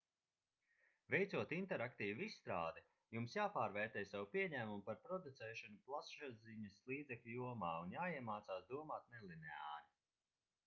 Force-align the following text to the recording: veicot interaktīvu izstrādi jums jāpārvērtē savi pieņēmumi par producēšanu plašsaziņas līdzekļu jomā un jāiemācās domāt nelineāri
veicot 1.15 1.51
interaktīvu 1.57 2.23
izstrādi 2.27 2.81
jums 3.17 3.35
jāpārvērtē 3.35 4.01
savi 4.13 4.29
pieņēmumi 4.35 4.85
par 4.87 4.97
producēšanu 5.03 5.77
plašsaziņas 5.89 6.79
līdzekļu 6.93 7.35
jomā 7.35 7.69
un 7.83 7.93
jāiemācās 7.97 8.65
domāt 8.73 9.13
nelineāri 9.17 9.93